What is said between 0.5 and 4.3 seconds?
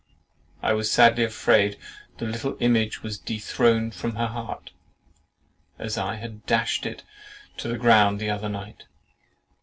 —"I was sadly afraid the LITTLE IMAGE was dethroned from her